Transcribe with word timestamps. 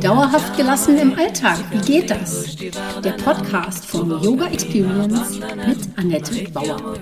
Dauerhaft 0.00 0.56
gelassen 0.56 0.96
im 0.96 1.12
Alltag, 1.12 1.58
wie 1.70 1.92
geht 1.92 2.08
das? 2.08 2.56
Der 2.56 3.12
Podcast 3.22 3.84
von 3.84 4.08
Yoga 4.22 4.46
Experience 4.46 5.38
mit 5.38 5.98
Annette 5.98 6.50
Bauer. 6.52 6.98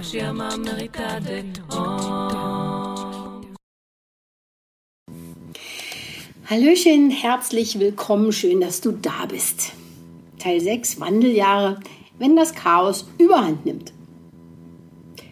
Hallöchen, 6.51 7.11
herzlich 7.11 7.79
willkommen, 7.79 8.33
schön, 8.33 8.61
dass 8.61 8.81
du 8.81 8.91
da 8.91 9.27
bist. 9.29 9.75
Teil 10.41 10.61
6, 10.61 10.99
Wandeljahre, 10.99 11.79
wenn 12.19 12.35
das 12.35 12.53
Chaos 12.53 13.07
überhand 13.19 13.65
nimmt. 13.65 13.93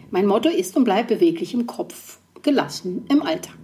Mein 0.09 0.25
Motto 0.25 0.47
ist 0.47 0.77
und 0.77 0.85
bleibt 0.85 1.09
beweglich 1.09 1.53
im 1.53 1.67
Kopf 1.67 2.19
gelassen 2.45 3.05
im 3.09 3.21
Alltag. 3.21 3.57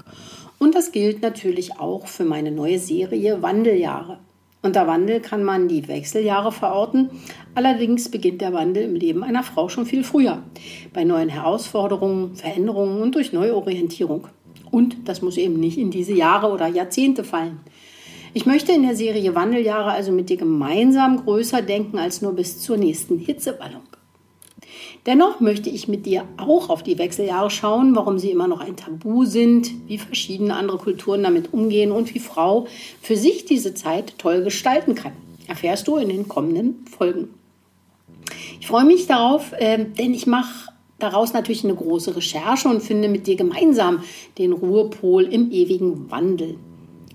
Und 0.60 0.76
das 0.76 0.92
gilt 0.92 1.22
natürlich 1.22 1.80
auch 1.80 2.08
für 2.08 2.26
meine 2.26 2.52
neue 2.52 2.80
Serie 2.80 3.42
Wandeljahre. 3.42 4.20
Unter 4.64 4.86
Wandel 4.86 5.22
kann 5.22 5.44
man 5.44 5.68
die 5.68 5.88
Wechseljahre 5.88 6.52
verorten. 6.52 7.10
Allerdings 7.56 8.12
beginnt 8.12 8.42
der 8.42 8.54
Wandel 8.54 8.84
im 8.84 8.96
Leben 8.96 9.24
einer 9.24 9.42
Frau 9.42 9.70
schon 9.70 9.88
viel 9.88 10.04
früher. 10.04 10.44
Bei 10.94 11.04
neuen 11.04 11.30
Herausforderungen, 11.30 12.36
Veränderungen 12.36 13.02
und 13.02 13.16
durch 13.16 13.34
Neuorientierung. 13.34 14.28
Und 14.70 15.08
das 15.08 15.24
muss 15.24 15.38
eben 15.38 15.60
nicht 15.60 15.80
in 15.80 15.90
diese 15.90 16.14
Jahre 16.14 16.52
oder 16.52 16.68
Jahrzehnte 16.68 17.24
fallen. 17.24 17.62
Ich 18.34 18.46
möchte 18.46 18.72
in 18.72 18.84
der 18.84 18.96
Serie 18.96 19.34
Wandeljahre 19.34 19.92
also 19.92 20.12
mit 20.12 20.30
dir 20.30 20.38
gemeinsam 20.38 21.24
größer 21.24 21.62
denken 21.62 21.98
als 21.98 22.22
nur 22.22 22.34
bis 22.34 22.60
zur 22.60 22.78
nächsten 22.78 23.18
Hitzewallung. 23.18 23.82
Dennoch 25.08 25.40
möchte 25.40 25.70
ich 25.70 25.88
mit 25.88 26.06
dir 26.06 26.26
auch 26.38 26.70
auf 26.70 26.84
die 26.84 27.00
Wechseljahre 27.00 27.50
schauen, 27.50 27.96
warum 27.96 28.20
sie 28.20 28.30
immer 28.30 28.48
noch 28.48 28.60
ein 28.60 28.76
Tabu 28.76 29.26
sind, 29.26 29.72
wie 29.88 29.98
verschiedene 29.98 30.56
andere 30.56 30.78
Kulturen 30.78 31.24
damit 31.24 31.54
umgehen 31.54 31.92
und 31.92 32.14
wie 32.14 32.20
Frau 32.20 32.68
für 33.02 33.18
sich 33.18 33.46
diese 33.46 33.74
Zeit 33.74 34.20
toll 34.20 34.44
gestalten 34.44 34.94
kann. 34.94 35.14
Erfährst 35.48 35.88
du 35.88 35.98
in 35.98 36.10
den 36.10 36.28
kommenden 36.28 36.86
Folgen. 36.86 37.30
Ich 38.60 38.68
freue 38.68 38.86
mich 38.86 39.08
darauf, 39.08 39.54
äh, 39.54 39.84
denn 39.84 40.14
ich 40.14 40.28
mache 40.28 40.72
daraus 41.00 41.34
natürlich 41.34 41.64
eine 41.64 41.76
große 41.76 42.16
Recherche 42.16 42.70
und 42.70 42.84
finde 42.84 43.10
mit 43.10 43.26
dir 43.26 43.36
gemeinsam 43.36 44.04
den 44.38 44.54
Ruhepol 44.54 45.24
im 45.24 45.52
ewigen 45.52 46.12
Wandel. 46.12 46.58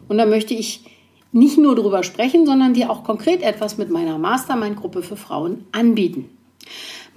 Und 0.09 0.19
da 0.19 0.27
möchte 0.27 0.55
ich 0.55 0.83
nicht 1.31 1.57
nur 1.57 1.77
darüber 1.77 2.03
sprechen, 2.03 2.47
sondern 2.47 2.75
dir 2.75 2.91
auch 2.91 3.05
konkret 3.05 3.43
etwas 3.43 3.79
mit 3.79 3.91
meiner 3.91 4.19
Mastermind-Gruppe 4.19 5.03
für 5.03 5.17
Frauen 5.17 5.67
anbieten. 5.71 6.31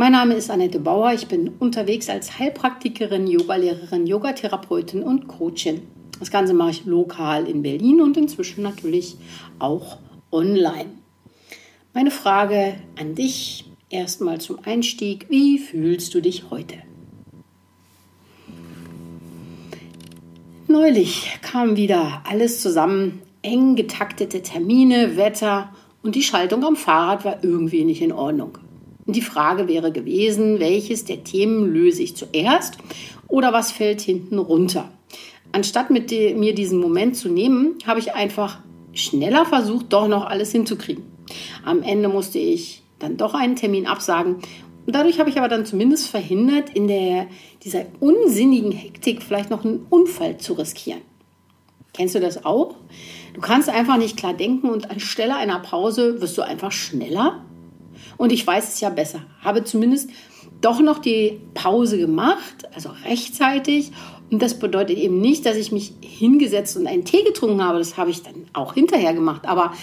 Mein 0.02 0.14
Name 0.14 0.36
ist 0.36 0.50
Annette 0.50 0.80
Bauer. 0.80 1.12
Ich 1.12 1.28
bin 1.28 1.50
unterwegs 1.60 2.08
als 2.08 2.40
Heilpraktikerin, 2.40 3.28
Yogalehrerin, 3.28 4.08
Yogatherapeutin 4.08 5.04
und 5.04 5.28
Coachin. 5.28 5.82
Das 6.20 6.32
Ganze 6.32 6.54
mache 6.54 6.70
ich 6.70 6.86
lokal 6.86 7.46
in 7.50 7.64
Berlin 7.64 8.00
und 8.00 8.16
inzwischen 8.16 8.64
natürlich 8.64 9.18
auch 9.60 9.98
online. 10.32 10.86
Meine 11.94 12.12
Frage 12.12 12.76
an 12.98 13.14
dich 13.14 13.66
erstmal 13.90 14.40
zum 14.40 14.60
Einstieg. 14.64 15.26
Wie 15.28 15.60
fühlst 15.60 16.14
du 16.14 16.22
dich 16.22 16.50
heute? 16.50 16.76
Neulich 20.70 21.40
kam 21.42 21.76
wieder 21.76 22.24
alles 22.26 22.62
zusammen, 22.62 23.22
eng 23.42 23.76
getaktete 23.76 24.42
Termine, 24.44 25.18
Wetter 25.18 25.74
und 26.04 26.16
die 26.16 26.24
Schaltung 26.24 26.64
am 26.64 26.78
Fahrrad 26.78 27.26
war 27.26 27.44
irgendwie 27.44 27.84
nicht 27.84 28.02
in 28.02 28.14
Ordnung. 28.14 28.60
Die 29.12 29.22
Frage 29.22 29.68
wäre 29.68 29.92
gewesen, 29.92 30.60
welches 30.60 31.06
der 31.06 31.24
Themen 31.24 31.74
löse 31.74 32.04
ich 32.04 32.16
zuerst 32.16 32.78
oder 33.28 33.54
was 33.54 33.72
fällt 33.72 34.02
hinten 34.02 34.38
runter. 34.38 34.92
Anstatt 35.52 35.90
mit 35.90 36.12
mir 36.12 36.54
diesen 36.54 36.80
Moment 36.80 37.16
zu 37.16 37.30
nehmen, 37.30 37.76
habe 37.86 38.00
ich 38.00 38.14
einfach 38.14 38.60
schneller 38.94 39.46
versucht, 39.46 39.92
doch 39.94 40.08
noch 40.08 40.26
alles 40.26 40.52
hinzukriegen. 40.52 41.04
Am 41.66 41.82
Ende 41.82 42.10
musste 42.10 42.40
ich 42.40 42.84
dann 43.00 43.18
doch 43.18 43.34
einen 43.34 43.56
Termin 43.56 43.88
absagen. 43.88 44.36
Und 44.86 44.96
dadurch 44.96 45.20
habe 45.20 45.30
ich 45.30 45.38
aber 45.38 45.48
dann 45.48 45.66
zumindest 45.66 46.08
verhindert, 46.08 46.70
in 46.72 46.88
der, 46.88 47.28
dieser 47.64 47.86
unsinnigen 48.00 48.72
Hektik 48.72 49.24
vielleicht 49.24 49.50
noch 49.50 49.64
einen 49.64 49.86
Unfall 49.90 50.38
zu 50.38 50.54
riskieren. 50.54 51.02
Kennst 51.94 52.16
du 52.16 52.20
das 52.20 52.46
auch? 52.46 52.76
Du 53.34 53.42
kannst 53.42 53.70
einfach 53.70 53.98
nicht 53.98 54.18
klar 54.18 54.34
denken 54.34 54.70
und 54.70 54.90
anstelle 54.90 55.36
einer 55.36 55.60
Pause 55.60 56.22
wirst 56.22 56.38
du 56.38 56.42
einfach 56.42 56.72
schneller 56.72 57.46
und 58.18 58.32
ich 58.32 58.46
weiß 58.46 58.74
es 58.74 58.80
ja 58.80 58.90
besser. 58.90 59.22
Habe 59.42 59.64
zumindest 59.64 60.10
doch 60.62 60.80
noch 60.80 61.00
die 61.00 61.40
Pause 61.54 61.98
gemacht, 61.98 62.68
also 62.74 62.90
rechtzeitig. 63.06 63.92
Und 64.32 64.42
das 64.42 64.60
bedeutet 64.60 64.98
eben 64.98 65.22
nicht, 65.22 65.46
dass 65.46 65.58
ich 65.58 65.72
mich 65.72 65.94
hingesetzt 66.02 66.78
und 66.78 66.88
einen 66.88 67.06
Tee 67.06 67.24
getrunken 67.24 67.64
habe. 67.64 67.80
Das 67.80 67.98
habe 67.98 68.12
ich 68.12 68.22
dann 68.22 68.46
auch 68.54 68.74
hinterher 68.74 69.14
gemacht. 69.14 69.46
Aber 69.46 69.74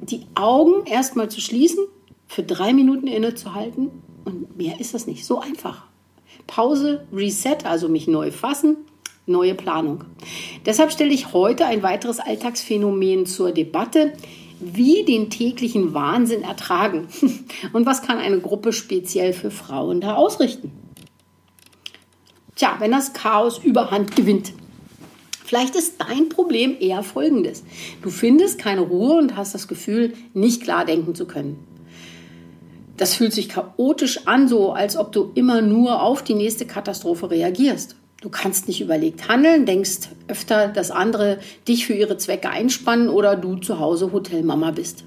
die 0.00 0.26
Augen 0.34 0.86
erstmal 0.86 1.28
zu 1.28 1.40
schließen, 1.40 1.84
für 2.26 2.42
drei 2.42 2.72
Minuten 2.72 3.06
innezuhalten 3.06 3.90
und 4.24 4.56
mehr 4.56 4.78
ist 4.78 4.94
das 4.94 5.06
nicht. 5.06 5.24
So 5.24 5.40
einfach. 5.40 5.86
Pause, 6.46 7.06
Reset, 7.12 7.64
also 7.64 7.88
mich 7.88 8.06
neu 8.06 8.30
fassen, 8.30 8.76
neue 9.26 9.54
Planung. 9.54 10.04
Deshalb 10.66 10.92
stelle 10.92 11.12
ich 11.12 11.32
heute 11.32 11.66
ein 11.66 11.82
weiteres 11.82 12.20
Alltagsphänomen 12.20 13.26
zur 13.26 13.52
Debatte, 13.52 14.12
wie 14.60 15.04
den 15.04 15.30
täglichen 15.30 15.94
Wahnsinn 15.94 16.42
ertragen 16.42 17.08
und 17.72 17.86
was 17.86 18.02
kann 18.02 18.18
eine 18.18 18.40
Gruppe 18.40 18.72
speziell 18.72 19.32
für 19.32 19.50
Frauen 19.50 20.00
da 20.00 20.14
ausrichten. 20.14 20.72
Tja, 22.56 22.76
wenn 22.80 22.90
das 22.90 23.12
Chaos 23.12 23.58
überhand 23.58 24.16
gewinnt. 24.16 24.52
Vielleicht 25.44 25.76
ist 25.76 25.94
dein 26.00 26.28
Problem 26.28 26.76
eher 26.78 27.02
folgendes. 27.02 27.64
Du 28.02 28.10
findest 28.10 28.58
keine 28.58 28.82
Ruhe 28.82 29.16
und 29.16 29.36
hast 29.36 29.54
das 29.54 29.68
Gefühl, 29.68 30.12
nicht 30.34 30.62
klar 30.62 30.84
denken 30.84 31.14
zu 31.14 31.26
können. 31.26 31.64
Das 32.98 33.14
fühlt 33.14 33.32
sich 33.32 33.48
chaotisch 33.48 34.26
an, 34.26 34.48
so 34.48 34.72
als 34.72 34.96
ob 34.96 35.12
du 35.12 35.30
immer 35.34 35.62
nur 35.62 36.02
auf 36.02 36.22
die 36.22 36.34
nächste 36.34 36.66
Katastrophe 36.66 37.30
reagierst. 37.30 37.94
Du 38.20 38.30
kannst 38.30 38.66
nicht 38.66 38.80
überlegt 38.80 39.28
handeln, 39.28 39.64
denkst 39.64 40.08
öfter, 40.26 40.66
dass 40.66 40.90
andere 40.90 41.38
dich 41.68 41.86
für 41.86 41.92
ihre 41.92 42.16
Zwecke 42.16 42.50
einspannen 42.50 43.08
oder 43.08 43.36
du 43.36 43.56
zu 43.56 43.78
Hause 43.78 44.10
Hotelmama 44.10 44.72
bist. 44.72 45.04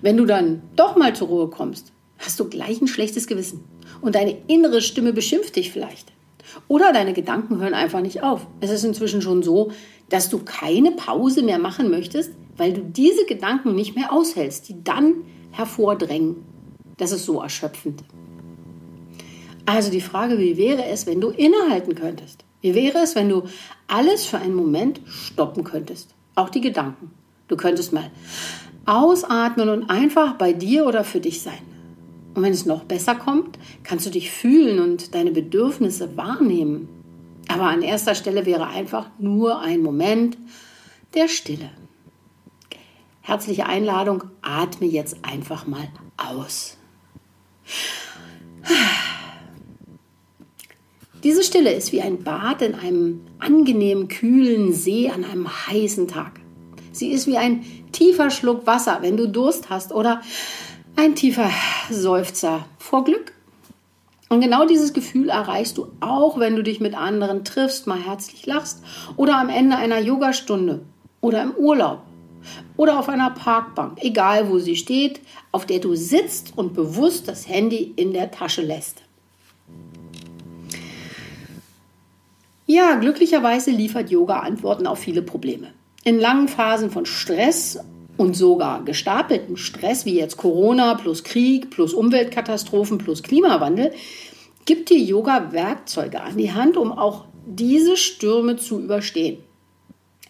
Wenn 0.00 0.16
du 0.16 0.24
dann 0.24 0.62
doch 0.76 0.96
mal 0.96 1.16
zur 1.16 1.26
Ruhe 1.26 1.48
kommst, 1.48 1.92
hast 2.18 2.38
du 2.38 2.48
gleich 2.48 2.80
ein 2.80 2.86
schlechtes 2.86 3.26
Gewissen 3.26 3.64
und 4.00 4.14
deine 4.14 4.36
innere 4.46 4.80
Stimme 4.80 5.12
beschimpft 5.12 5.56
dich 5.56 5.72
vielleicht. 5.72 6.12
Oder 6.68 6.92
deine 6.92 7.14
Gedanken 7.14 7.58
hören 7.58 7.74
einfach 7.74 8.00
nicht 8.00 8.22
auf. 8.22 8.46
Es 8.60 8.70
ist 8.70 8.84
inzwischen 8.84 9.20
schon 9.20 9.42
so, 9.42 9.72
dass 10.08 10.30
du 10.30 10.38
keine 10.38 10.92
Pause 10.92 11.42
mehr 11.42 11.58
machen 11.58 11.90
möchtest, 11.90 12.30
weil 12.56 12.74
du 12.74 12.82
diese 12.82 13.24
Gedanken 13.26 13.74
nicht 13.74 13.96
mehr 13.96 14.12
aushältst, 14.12 14.68
die 14.68 14.84
dann 14.84 15.14
hervordrängen. 15.50 16.36
Das 16.96 17.10
ist 17.10 17.24
so 17.24 17.40
erschöpfend. 17.42 18.04
Also 19.66 19.90
die 19.90 20.00
Frage, 20.00 20.38
wie 20.38 20.56
wäre 20.56 20.84
es, 20.84 21.06
wenn 21.06 21.20
du 21.20 21.30
innehalten 21.30 21.94
könntest? 21.94 22.44
Wie 22.60 22.74
wäre 22.74 22.98
es, 22.98 23.14
wenn 23.14 23.28
du 23.28 23.44
alles 23.88 24.26
für 24.26 24.38
einen 24.38 24.54
Moment 24.54 25.00
stoppen 25.06 25.64
könntest? 25.64 26.14
Auch 26.34 26.48
die 26.48 26.60
Gedanken. 26.60 27.10
Du 27.48 27.56
könntest 27.56 27.92
mal 27.92 28.10
ausatmen 28.86 29.68
und 29.68 29.90
einfach 29.90 30.34
bei 30.34 30.52
dir 30.52 30.86
oder 30.86 31.04
für 31.04 31.20
dich 31.20 31.42
sein. 31.42 31.58
Und 32.34 32.42
wenn 32.42 32.52
es 32.52 32.66
noch 32.66 32.84
besser 32.84 33.14
kommt, 33.14 33.58
kannst 33.84 34.06
du 34.06 34.10
dich 34.10 34.30
fühlen 34.30 34.80
und 34.80 35.14
deine 35.14 35.30
Bedürfnisse 35.30 36.16
wahrnehmen. 36.16 36.88
Aber 37.48 37.64
an 37.64 37.82
erster 37.82 38.14
Stelle 38.14 38.46
wäre 38.46 38.66
einfach 38.66 39.08
nur 39.18 39.60
ein 39.60 39.80
Moment 39.80 40.36
der 41.14 41.28
Stille. 41.28 41.70
Herzliche 43.20 43.66
Einladung, 43.66 44.24
atme 44.42 44.86
jetzt 44.86 45.18
einfach 45.22 45.66
mal 45.66 45.88
aus. 46.16 46.76
Diese 51.24 51.42
Stille 51.42 51.72
ist 51.72 51.90
wie 51.92 52.02
ein 52.02 52.22
Bad 52.22 52.60
in 52.60 52.74
einem 52.74 53.22
angenehm 53.38 54.08
kühlen 54.08 54.74
See 54.74 55.08
an 55.08 55.24
einem 55.24 55.48
heißen 55.48 56.06
Tag. 56.06 56.38
Sie 56.92 57.12
ist 57.12 57.26
wie 57.26 57.38
ein 57.38 57.64
tiefer 57.92 58.28
Schluck 58.28 58.66
Wasser, 58.66 58.98
wenn 59.00 59.16
du 59.16 59.26
Durst 59.26 59.70
hast, 59.70 59.94
oder 59.94 60.20
ein 60.96 61.14
tiefer 61.14 61.50
Seufzer 61.90 62.66
vor 62.78 63.04
Glück. 63.04 63.32
Und 64.28 64.42
genau 64.42 64.66
dieses 64.66 64.92
Gefühl 64.92 65.30
erreichst 65.30 65.78
du 65.78 65.86
auch, 66.00 66.38
wenn 66.38 66.56
du 66.56 66.62
dich 66.62 66.80
mit 66.80 66.94
anderen 66.94 67.42
triffst, 67.42 67.86
mal 67.86 67.98
herzlich 67.98 68.44
lachst 68.44 68.82
oder 69.16 69.38
am 69.38 69.48
Ende 69.48 69.76
einer 69.76 70.00
Yogastunde 70.00 70.82
oder 71.22 71.42
im 71.42 71.52
Urlaub 71.52 72.02
oder 72.76 72.98
auf 72.98 73.08
einer 73.08 73.30
Parkbank, 73.30 73.98
egal 74.02 74.50
wo 74.50 74.58
sie 74.58 74.76
steht, 74.76 75.20
auf 75.52 75.64
der 75.64 75.78
du 75.78 75.94
sitzt 75.94 76.52
und 76.56 76.74
bewusst 76.74 77.28
das 77.28 77.48
Handy 77.48 77.94
in 77.96 78.12
der 78.12 78.30
Tasche 78.30 78.60
lässt. 78.60 79.03
Ja, 82.74 82.96
glücklicherweise 82.96 83.70
liefert 83.70 84.10
Yoga 84.10 84.40
Antworten 84.40 84.88
auf 84.88 84.98
viele 84.98 85.22
Probleme. 85.22 85.68
In 86.02 86.18
langen 86.18 86.48
Phasen 86.48 86.90
von 86.90 87.06
Stress 87.06 87.78
und 88.16 88.34
sogar 88.34 88.84
gestapeltem 88.84 89.56
Stress, 89.56 90.04
wie 90.06 90.16
jetzt 90.16 90.38
Corona 90.38 90.94
plus 90.94 91.22
Krieg 91.22 91.70
plus 91.70 91.94
Umweltkatastrophen 91.94 92.98
plus 92.98 93.22
Klimawandel, 93.22 93.92
gibt 94.64 94.90
dir 94.90 94.98
Yoga 94.98 95.52
Werkzeuge 95.52 96.20
an 96.20 96.36
die 96.36 96.52
Hand, 96.52 96.76
um 96.76 96.90
auch 96.90 97.26
diese 97.46 97.96
Stürme 97.96 98.56
zu 98.56 98.80
überstehen. 98.80 99.38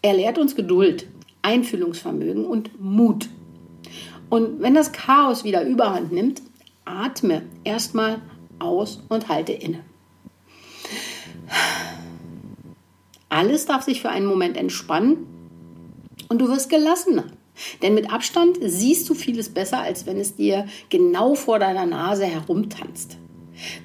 Er 0.03 0.13
lehrt 0.13 0.37
uns 0.37 0.55
Geduld, 0.55 1.07
Einfühlungsvermögen 1.41 2.45
und 2.45 2.79
Mut. 2.79 3.31
Und 4.29 4.61
wenn 4.61 4.75
das 4.75 4.93
Chaos 4.93 5.45
wieder 5.45 5.65
überhand 5.65 6.13
nimmt, 6.13 6.43
atme 6.85 7.41
erstmal 7.65 8.21
aus 8.59 9.03
und 9.09 9.31
halte 9.31 9.55
inne. 9.55 9.81
Alles 13.35 13.67
darf 13.67 13.83
sich 13.83 14.01
für 14.01 14.11
einen 14.11 14.27
Moment 14.27 14.57
entspannen 14.57 15.27
und 16.29 16.39
du 16.39 16.47
wirst 16.47 16.71
gelassener. 16.71 17.25
Denn 17.83 17.95
mit 17.95 18.13
Abstand 18.13 18.59
siehst 18.61 19.09
du 19.11 19.15
vieles 19.15 19.49
besser, 19.49 19.81
als 19.81 20.07
wenn 20.07 20.21
es 20.21 20.37
dir 20.37 20.67
genau 20.89 21.35
vor 21.35 21.59
deiner 21.59 21.85
Nase 21.85 22.27
herumtanzt. 22.27 23.17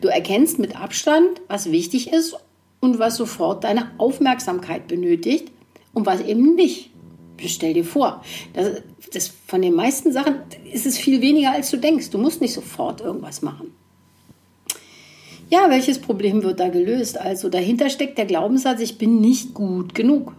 Du 0.01 0.07
erkennst 0.07 0.59
mit 0.59 0.79
Abstand, 0.79 1.41
was 1.47 1.71
wichtig 1.71 2.13
ist 2.13 2.37
und 2.79 2.99
was 2.99 3.17
sofort 3.17 3.63
deine 3.63 3.89
Aufmerksamkeit 3.97 4.87
benötigt 4.87 5.51
und 5.95 6.05
was 6.05 6.21
eben 6.21 6.53
nicht. 6.53 6.91
Stell 7.43 7.73
dir 7.73 7.85
vor, 7.85 8.23
das, 8.53 8.83
das, 9.11 9.33
von 9.47 9.63
den 9.63 9.73
meisten 9.73 10.13
Sachen 10.13 10.35
ist 10.71 10.85
es 10.85 10.95
viel 10.99 11.21
weniger, 11.21 11.53
als 11.53 11.71
du 11.71 11.77
denkst. 11.77 12.11
Du 12.11 12.19
musst 12.19 12.39
nicht 12.39 12.53
sofort 12.53 13.01
irgendwas 13.01 13.41
machen. 13.41 13.73
Ja, 15.51 15.67
welches 15.69 15.97
Problem 15.97 16.43
wird 16.43 16.59
da 16.59 16.69
gelöst? 16.69 17.19
Also 17.19 17.49
dahinter 17.49 17.89
steckt 17.89 18.19
der 18.19 18.25
Glaubenssatz, 18.25 18.81
ich 18.81 18.99
bin 18.99 19.19
nicht 19.19 19.55
gut 19.55 19.95
genug. 19.95 20.35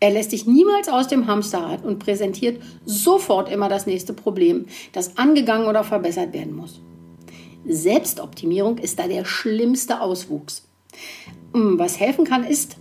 Er 0.00 0.10
lässt 0.10 0.32
dich 0.32 0.46
niemals 0.46 0.88
aus 0.88 1.06
dem 1.06 1.26
Hamsterrad 1.26 1.84
und 1.84 1.98
präsentiert 1.98 2.62
sofort 2.86 3.50
immer 3.50 3.68
das 3.68 3.86
nächste 3.86 4.14
Problem, 4.14 4.64
das 4.92 5.18
angegangen 5.18 5.66
oder 5.66 5.84
verbessert 5.84 6.32
werden 6.32 6.56
muss. 6.56 6.80
Selbstoptimierung 7.66 8.78
ist 8.78 8.98
da 8.98 9.06
der 9.06 9.26
schlimmste 9.26 10.00
Auswuchs. 10.00 10.66
Hm, 11.52 11.78
was 11.78 12.00
helfen 12.00 12.24
kann, 12.24 12.44
ist, 12.44 12.78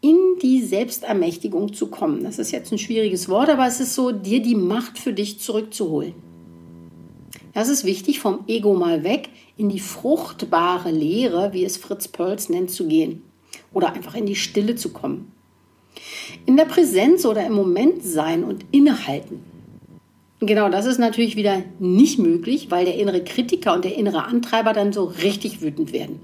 in 0.00 0.18
die 0.42 0.62
Selbstermächtigung 0.62 1.72
zu 1.72 1.86
kommen. 1.88 2.24
Das 2.24 2.40
ist 2.40 2.50
jetzt 2.50 2.72
ein 2.72 2.78
schwieriges 2.78 3.28
Wort, 3.28 3.48
aber 3.48 3.66
es 3.66 3.78
ist 3.78 3.94
so, 3.94 4.10
dir 4.10 4.42
die 4.42 4.56
Macht 4.56 4.98
für 4.98 5.12
dich 5.12 5.38
zurückzuholen. 5.38 6.14
Das 7.56 7.70
ist 7.70 7.86
wichtig, 7.86 8.20
vom 8.20 8.40
Ego 8.48 8.74
mal 8.74 9.02
weg 9.02 9.30
in 9.56 9.70
die 9.70 9.80
fruchtbare 9.80 10.90
Lehre, 10.90 11.54
wie 11.54 11.64
es 11.64 11.78
Fritz 11.78 12.06
Perls 12.06 12.50
nennt, 12.50 12.70
zu 12.70 12.86
gehen. 12.86 13.22
Oder 13.72 13.94
einfach 13.94 14.14
in 14.14 14.26
die 14.26 14.36
Stille 14.36 14.74
zu 14.74 14.90
kommen. 14.90 15.32
In 16.44 16.58
der 16.58 16.66
Präsenz 16.66 17.24
oder 17.24 17.46
im 17.46 17.54
Moment 17.54 18.04
sein 18.04 18.44
und 18.44 18.66
innehalten. 18.72 19.40
Genau, 20.40 20.68
das 20.68 20.84
ist 20.84 20.98
natürlich 20.98 21.36
wieder 21.36 21.62
nicht 21.78 22.18
möglich, 22.18 22.70
weil 22.70 22.84
der 22.84 22.96
innere 22.96 23.24
Kritiker 23.24 23.72
und 23.72 23.86
der 23.86 23.96
innere 23.96 24.24
Antreiber 24.24 24.74
dann 24.74 24.92
so 24.92 25.04
richtig 25.04 25.62
wütend 25.62 25.94
werden. 25.94 26.20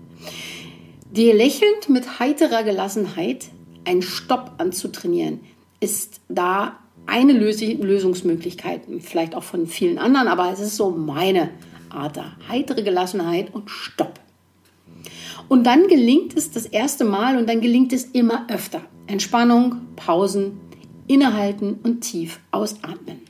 Dir 1.12 1.32
lächelnd 1.32 1.88
mit 1.88 2.20
heiterer 2.20 2.62
Gelassenheit 2.62 3.46
einen 3.86 4.02
Stopp 4.02 4.52
anzutrainieren, 4.58 5.40
ist 5.80 6.20
da 6.28 6.81
eine 7.06 7.32
Lösungsmöglichkeit, 7.32 8.82
vielleicht 9.00 9.34
auch 9.34 9.42
von 9.42 9.66
vielen 9.66 9.98
anderen, 9.98 10.28
aber 10.28 10.50
es 10.52 10.60
ist 10.60 10.76
so 10.76 10.90
meine 10.90 11.50
Art 11.90 12.16
da. 12.16 12.36
Heitere 12.48 12.82
Gelassenheit 12.82 13.54
und 13.54 13.70
Stopp. 13.70 14.20
Und 15.48 15.64
dann 15.64 15.88
gelingt 15.88 16.36
es 16.36 16.50
das 16.50 16.66
erste 16.66 17.04
Mal 17.04 17.36
und 17.36 17.48
dann 17.48 17.60
gelingt 17.60 17.92
es 17.92 18.04
immer 18.04 18.46
öfter. 18.48 18.80
Entspannung, 19.06 19.76
Pausen, 19.96 20.60
innehalten 21.06 21.80
und 21.82 22.00
tief 22.00 22.40
ausatmen. 22.50 23.20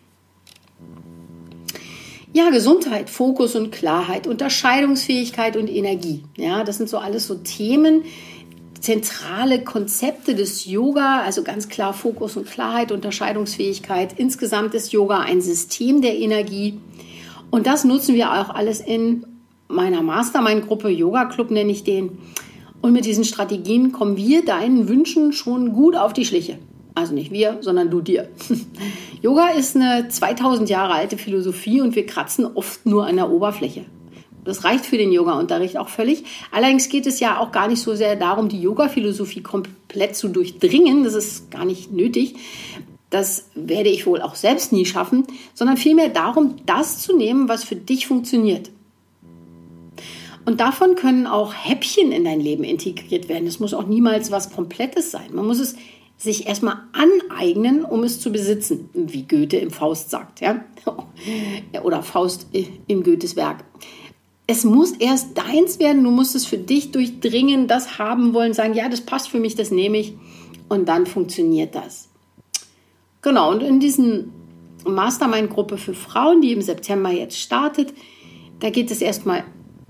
Ja, 2.35 2.51
Gesundheit, 2.51 3.11
Fokus 3.11 3.57
und 3.57 3.73
Klarheit, 3.73 4.27
Unterscheidungsfähigkeit 4.27 5.57
und 5.57 5.69
Energie. 5.69 6.25
Ja, 6.37 6.65
das 6.65 6.79
sind 6.79 6.89
so 6.89 6.99
alles 6.99 7.27
so 7.27 7.35
Themen, 7.35 8.05
zentrale 8.83 9.63
Konzepte 9.63 10.35
des 10.35 10.67
Yoga, 10.67 11.23
also 11.23 11.45
ganz 11.45 11.69
klar 11.69 11.95
Fokus 11.95 12.37
und 12.37 12.49
Klarheit, 12.49 12.91
Unterscheidungsfähigkeit. 12.91 14.15
Insgesamt 14.19 14.75
ist 14.75 14.93
Yoga 14.93 15.21
ein 15.21 15.41
System 15.41 16.03
der 16.03 16.19
Energie. 16.19 16.81
Und 17.51 17.67
das 17.67 17.85
nutzen 17.85 18.15
wir 18.17 18.33
auch 18.33 18.51
alles 18.51 18.81
in 18.81 19.25
meiner 19.69 20.03
Mastermind-Gruppe, 20.03 20.89
Yoga 20.89 21.27
Club 21.27 21.51
nenne 21.51 21.71
ich 21.71 21.85
den. 21.85 22.19
Und 22.81 22.93
mit 22.93 23.05
diesen 23.05 23.25
Strategien 23.25 23.93
kommen 23.93 24.17
wir 24.17 24.45
deinen 24.45 24.89
Wünschen 24.89 25.33
schon 25.33 25.73
gut 25.73 25.95
auf 25.95 26.13
die 26.13 26.25
Schliche. 26.25 26.59
Also 26.95 27.15
nicht 27.15 27.31
wir, 27.31 27.59
sondern 27.61 27.89
du 27.89 28.01
dir. 28.01 28.29
Yoga 29.23 29.51
ist 29.51 29.77
eine 29.77 30.09
2000 30.09 30.69
Jahre 30.69 30.95
alte 30.95 31.17
Philosophie 31.17 31.81
und 31.81 31.95
wir 31.95 32.05
kratzen 32.05 32.45
oft 32.45 32.85
nur 32.85 33.07
an 33.07 33.17
der 33.17 33.31
Oberfläche. 33.31 33.85
Das 34.45 34.65
reicht 34.65 34.85
für 34.85 34.99
den 34.99 35.13
Yoga-Unterricht 35.13 35.77
auch 35.77 35.89
völlig. 35.89 36.25
Allerdings 36.51 36.89
geht 36.89 37.07
es 37.07 37.21
ja 37.21 37.39
auch 37.39 37.53
gar 37.53 37.69
nicht 37.69 37.81
so 37.81 37.95
sehr 37.95 38.17
darum, 38.17 38.49
die 38.49 38.61
Yoga-Philosophie 38.61 39.43
komplett 39.43 40.17
zu 40.17 40.29
durchdringen. 40.29 41.05
Das 41.05 41.15
ist 41.15 41.51
gar 41.51 41.65
nicht 41.65 41.93
nötig. 41.93 42.35
Das 43.11 43.51
werde 43.55 43.91
ich 43.91 44.07
wohl 44.07 44.21
auch 44.23 44.35
selbst 44.35 44.73
nie 44.73 44.87
schaffen, 44.87 45.27
sondern 45.55 45.77
vielmehr 45.77 46.09
darum, 46.09 46.57
das 46.67 46.99
zu 46.99 47.17
nehmen, 47.17 47.49
was 47.49 47.63
für 47.63 47.77
dich 47.77 48.07
funktioniert. 48.07 48.71
Und 50.45 50.61
davon 50.61 50.97
können 50.97 51.27
auch 51.27 51.55
Häppchen 51.55 52.11
in 52.11 52.25
dein 52.25 52.41
Leben 52.41 52.65
integriert 52.65 53.29
werden. 53.29 53.47
Es 53.47 53.61
muss 53.61 53.75
auch 53.75 53.87
niemals 53.87 54.33
was 54.33 54.53
Komplettes 54.53 55.13
sein. 55.13 55.35
Man 55.35 55.47
muss 55.47 55.61
es 55.61 55.77
sich 56.17 56.47
erstmal 56.47 56.79
aneignen, 56.93 57.85
um 57.85 58.03
es 58.03 58.21
zu 58.21 58.33
besitzen, 58.33 58.89
wie 58.93 59.23
Goethe 59.23 59.59
im 59.59 59.71
Faust 59.71 60.11
sagt, 60.11 60.41
ja? 60.41 60.65
Oder 61.83 62.03
Faust 62.03 62.47
im 62.87 63.03
Goethes 63.03 63.37
Werk 63.37 63.65
es 64.53 64.65
muss 64.65 64.93
erst 64.93 65.39
deins 65.39 65.79
werden, 65.79 66.05
du 66.05 66.11
musst 66.11 66.35
es 66.35 66.45
für 66.45 66.59
dich 66.59 66.93
durchdringen, 66.93 67.69
das 67.69 67.99
haben 67.99 68.35
wollen, 68.35 68.53
sagen, 68.53 68.75
ja, 68.75 68.91
das 68.91 69.01
passt 69.01 69.31
für 69.31 69.41
mich, 69.41 69.55
das 69.55 69.71
nehme 69.71 69.97
ich 69.97 70.13
und 70.69 70.91
dann 70.91 71.07
funktioniert 71.07 71.75
das. 71.75 72.11
Genau, 73.23 73.51
und 73.51 73.63
in 73.63 73.81
diesen 73.81 74.31
Mastermind-Gruppe 74.85 75.79
für 75.79 75.95
Frauen, 75.95 76.43
die 76.43 76.53
im 76.53 76.61
September 76.61 77.11
jetzt 77.11 77.39
startet, 77.39 77.95
da 78.61 78.69
geht 78.69 78.91
es 78.91 79.01
erstmal 79.01 79.45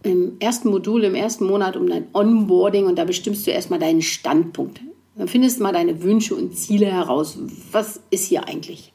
im 0.05 0.37
ersten 0.39 0.69
Modul, 0.69 1.03
im 1.03 1.17
ersten 1.17 1.45
Monat 1.45 1.77
um 1.77 1.89
dein 1.89 2.07
Onboarding 2.13 2.87
und 2.87 2.97
da 2.97 3.05
bestimmst 3.05 3.45
du 3.45 3.51
erstmal 3.51 3.81
deinen 3.81 4.03
Standpunkt. 4.03 4.81
Dann 5.17 5.27
findest 5.27 5.59
du 5.59 5.65
mal 5.65 5.73
deine 5.73 6.05
Wünsche 6.05 6.37
und 6.37 6.57
Ziele 6.57 6.87
heraus. 6.87 7.37
Was 7.73 8.01
ist 8.11 8.27
hier 8.27 8.47
eigentlich? 8.47 8.92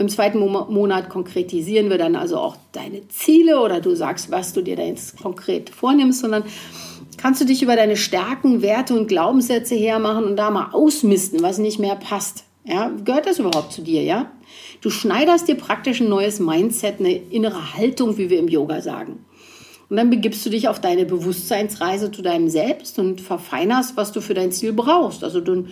Im 0.00 0.08
zweiten 0.08 0.38
Monat 0.38 1.10
konkretisieren 1.10 1.90
wir 1.90 1.98
dann 1.98 2.16
also 2.16 2.38
auch 2.38 2.56
deine 2.72 3.06
Ziele 3.08 3.60
oder 3.60 3.82
du 3.82 3.94
sagst, 3.94 4.30
was 4.30 4.54
du 4.54 4.62
dir 4.62 4.74
da 4.74 4.82
jetzt 4.82 5.20
konkret 5.20 5.68
vornimmst, 5.68 6.20
sondern 6.20 6.44
kannst 7.18 7.42
du 7.42 7.44
dich 7.44 7.62
über 7.62 7.76
deine 7.76 7.98
Stärken, 7.98 8.62
Werte 8.62 8.94
und 8.94 9.08
Glaubenssätze 9.08 9.74
hermachen 9.74 10.24
und 10.24 10.36
da 10.36 10.50
mal 10.50 10.70
ausmisten, 10.72 11.42
was 11.42 11.58
nicht 11.58 11.78
mehr 11.78 11.96
passt. 11.96 12.44
Ja, 12.64 12.90
gehört 13.04 13.26
das 13.26 13.40
überhaupt 13.40 13.74
zu 13.74 13.82
dir, 13.82 14.02
ja? 14.02 14.32
Du 14.80 14.88
schneiderst 14.88 15.48
dir 15.48 15.56
praktisch 15.56 16.00
ein 16.00 16.08
neues 16.08 16.40
Mindset, 16.40 16.98
eine 16.98 17.12
innere 17.12 17.74
Haltung, 17.74 18.16
wie 18.16 18.30
wir 18.30 18.38
im 18.38 18.48
Yoga 18.48 18.80
sagen. 18.80 19.26
Und 19.90 19.98
dann 19.98 20.08
begibst 20.08 20.46
du 20.46 20.48
dich 20.48 20.68
auf 20.68 20.80
deine 20.80 21.04
Bewusstseinsreise 21.04 22.10
zu 22.10 22.22
deinem 22.22 22.48
Selbst 22.48 22.98
und 22.98 23.20
verfeinerst, 23.20 23.98
was 23.98 24.12
du 24.12 24.22
für 24.22 24.34
dein 24.34 24.50
Ziel 24.50 24.72
brauchst. 24.72 25.22
Also 25.24 25.42
du 25.42 25.66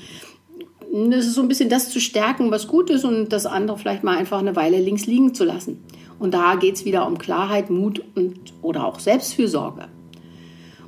das 0.92 1.26
ist 1.26 1.35
so 1.35 1.42
ein 1.42 1.49
bisschen 1.49 1.68
das 1.68 1.90
zu 1.90 2.00
stärken, 2.00 2.50
was 2.50 2.68
gut 2.68 2.90
ist 2.90 3.04
und 3.04 3.28
das 3.30 3.47
andere 3.47 3.78
vielleicht 3.78 4.04
mal 4.04 4.16
einfach 4.16 4.38
eine 4.38 4.57
Weile 4.57 4.80
links 4.80 5.07
liegen 5.07 5.35
zu 5.35 5.45
lassen. 5.45 5.83
Und 6.18 6.35
da 6.35 6.57
geht 6.57 6.76
es 6.76 6.85
wieder 6.85 7.07
um 7.07 7.18
Klarheit, 7.18 7.71
Mut 7.71 8.02
und, 8.14 8.38
oder 8.62 8.87
auch 8.87 8.99
Selbstfürsorge. 8.99 9.88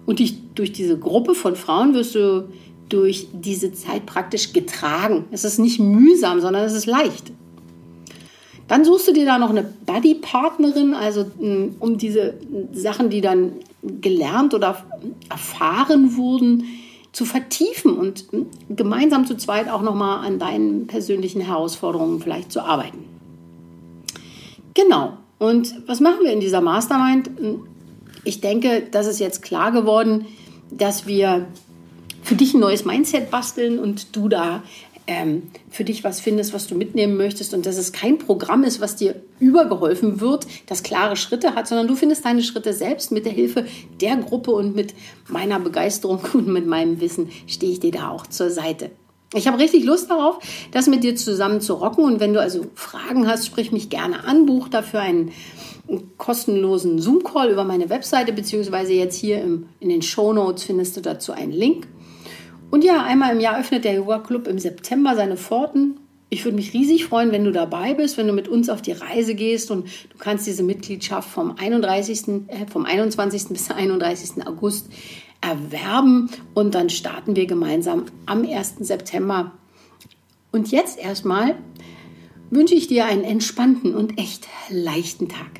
Und 0.07 0.19
dich, 0.19 0.39
durch 0.55 0.73
diese 0.73 0.99
Gruppe 0.99 1.35
von 1.35 1.55
Frauen 1.55 1.95
wirst 1.95 2.15
du 2.15 2.49
durch 2.89 3.29
diese 3.33 3.73
Zeit 3.73 4.07
praktisch 4.07 4.53
getragen. 4.53 5.27
Es 5.31 5.45
ist 5.45 5.59
nicht 5.59 5.79
mühsam, 5.79 6.41
sondern 6.41 6.65
es 6.65 6.73
ist 6.73 6.87
leicht. 6.87 7.31
Dann 8.67 8.85
suchst 8.85 9.09
du 9.09 9.13
dir 9.13 9.27
da 9.27 9.39
noch 9.39 9.51
eine 9.51 9.63
Buddy-Partnerin, 9.63 10.95
also 10.95 11.25
mm, 11.25 11.77
um 11.79 11.99
diese 11.99 12.35
Sachen, 12.73 13.11
die 13.11 13.21
dann 13.21 13.53
gelernt 13.83 14.55
oder 14.55 14.85
erfahren 15.29 16.17
wurden, 16.17 16.65
zu 17.13 17.25
vertiefen 17.25 17.97
und 17.97 18.27
gemeinsam 18.69 19.27
zu 19.27 19.37
zweit 19.37 19.69
auch 19.69 19.83
nochmal 19.83 20.25
an 20.25 20.39
deinen 20.39 20.87
persönlichen 20.87 21.41
Herausforderungen 21.41 22.21
vielleicht 22.21 22.53
zu 22.53 22.61
arbeiten. 22.61 23.05
Genau. 24.75 25.19
Und 25.39 25.75
was 25.87 26.01
machen 26.01 26.21
wir 26.23 26.33
in 26.33 26.41
dieser 26.41 26.61
Mastermind? 26.61 27.31
Ich 28.25 28.41
denke, 28.41 28.87
das 28.91 29.07
ist 29.07 29.19
jetzt 29.19 29.43
klar 29.43 29.73
geworden, 29.73 30.27
dass 30.71 31.07
wir 31.07 31.47
für 32.23 32.35
dich 32.35 32.55
ein 32.55 32.61
neues 32.61 32.85
Mindset 32.85 33.31
basteln 33.31 33.79
und 33.79 34.15
du 34.15 34.29
da 34.29 34.63
ähm, 35.11 35.43
für 35.69 35.83
dich 35.83 36.05
was 36.05 36.21
findest, 36.21 36.55
was 36.55 36.69
du 36.69 36.77
mitnehmen 36.77 37.17
möchtest 37.17 37.53
und 37.53 37.67
dass 37.67 37.77
es 37.77 37.93
kein 37.93 38.19
Programm 38.19 38.63
ist, 38.63 38.81
was 38.81 38.95
dir 38.95 39.17
übergeholfen 39.41 40.21
wird, 40.21 40.47
das 40.69 40.85
klare 40.85 41.17
Schritte 41.17 41.57
hat, 41.57 41.67
sondern 41.67 41.89
du 41.89 41.97
findest 41.97 42.25
deine 42.25 42.45
Schritte 42.45 42.73
selbst 42.73 43.11
mit 43.11 43.27
der 43.27 43.33
Hilfe 43.33 43.67
der 44.01 44.17
Gruppe 44.19 44.53
und 44.53 44.77
mit 44.77 44.95
meiner 45.27 45.59
Begeisterung 45.59 46.21
und 46.33 46.47
mit 46.47 46.65
meinem 46.65 47.01
Wissen 47.01 47.29
stehe 47.49 47.73
ich 47.73 47.81
dir 47.81 47.91
da 47.91 48.11
auch 48.11 48.25
zur 48.29 48.51
Seite. 48.51 48.93
Ich 49.35 49.49
habe 49.49 49.59
richtig 49.59 49.85
Lust 49.85 50.11
darauf, 50.11 50.39
das 50.71 50.87
mit 50.87 51.03
dir 51.03 51.17
zusammen 51.17 51.61
zu 51.61 51.75
rocken. 51.75 52.05
Und 52.05 52.21
wenn 52.21 52.33
du 52.33 52.41
also 52.41 52.67
Fragen 52.75 53.29
hast, 53.29 53.47
sprich 53.47 53.71
mich 53.71 53.89
gerne 53.89 54.25
an, 54.25 54.47
buch 54.47 54.69
dafür 54.69 55.01
einen, 55.01 55.33
kostenlosen 56.19 57.01
Zoom-Call 57.01 57.51
über 57.51 57.65
meine 57.65 57.91
Webseite, 57.91 58.33
beziehungsweise 58.33 58.93
jetzt 58.93 59.17
hier 59.17 59.41
im, 59.43 59.67
in 59.81 59.89
den 59.89 60.03
Show 60.03 60.33
Notes 60.33 60.63
findest 60.63 60.97
du 60.97 61.01
dazu 61.01 61.33
einen 61.33 61.51
Link. 61.51 61.89
Und 62.71 62.85
ja, 62.85 63.03
einmal 63.03 63.33
im 63.33 63.41
Jahr 63.41 63.59
öffnet 63.59 63.85
der 63.85 63.95
Yoga 63.95 64.19
Club 64.21 64.47
im 64.47 64.59
September 64.59 65.17
seine 65.17 65.37
Pforten. 65.37 65.99
Ich 66.29 66.45
würde 66.45 66.57
mich 66.57 66.73
riesig 66.73 67.07
freuen, 67.07 67.33
wenn 67.33 67.45
du 67.45 67.51
dabei 67.51 67.95
bist, 67.95 68.17
wenn 68.17 68.29
du 68.29 68.33
mit 68.33 68.47
uns 68.47 68.69
auf 68.69 68.81
die 68.81 68.93
Reise 68.93 69.35
gehst 69.35 69.73
und 69.73 69.87
du 69.87 70.19
kannst 70.19 70.47
diese 70.47 70.63
Mitgliedschaft 70.63 71.29
vom 71.29 71.57
31. 71.57 72.29
Äh, 72.47 72.67
vom 72.71 72.87
21. 72.87 73.49
bis 73.49 73.71
31. 73.71 74.47
August 74.47 74.89
erwerben 75.41 76.31
und 76.55 76.75
dann 76.75 76.91
starten 76.91 77.35
wir 77.35 77.47
gemeinsam 77.47 78.05
am 78.27 78.49
1. 78.49 78.77
September. 78.81 79.53
Und 80.53 80.71
jetzt 80.71 80.99
erstmal 80.99 81.57
wünsche 82.51 82.75
ich 82.75 82.87
dir 82.87 83.07
einen 83.07 83.25
entspannten 83.25 83.95
und 83.95 84.19
echt 84.19 84.49
leichten 84.69 85.29
Tag. 85.29 85.60